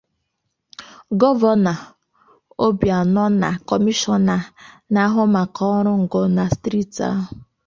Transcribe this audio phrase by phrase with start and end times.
[1.19, 1.73] Gọvanọ
[2.65, 4.35] Obianọ na Kọmishọna
[4.93, 7.23] na-ahụ maka ọrụ ngo na steeti ahụ